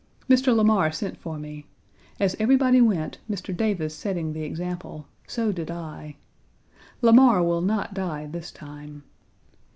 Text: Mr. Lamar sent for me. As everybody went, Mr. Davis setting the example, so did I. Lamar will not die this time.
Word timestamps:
Mr. 0.27 0.55
Lamar 0.55 0.91
sent 0.91 1.15
for 1.15 1.37
me. 1.37 1.67
As 2.19 2.35
everybody 2.39 2.81
went, 2.81 3.19
Mr. 3.29 3.55
Davis 3.55 3.93
setting 3.93 4.33
the 4.33 4.41
example, 4.41 5.05
so 5.27 5.51
did 5.51 5.69
I. 5.69 6.15
Lamar 7.03 7.43
will 7.43 7.61
not 7.61 7.93
die 7.93 8.25
this 8.25 8.49
time. 8.51 9.03